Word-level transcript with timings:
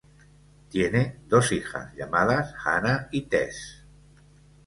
Tiene 0.69 1.19
dos 1.27 1.51
hijas, 1.51 1.93
llamadas 1.93 2.55
Hannah 2.65 3.07
y 3.11 3.21
Tess. 3.27 3.85